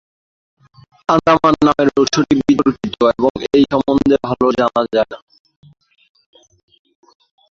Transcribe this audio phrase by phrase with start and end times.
[1.09, 5.17] আন্দামান নামের উৎসটি বিতর্কিত এবং এই সম্বন্ধে ভালো জানা যায়না।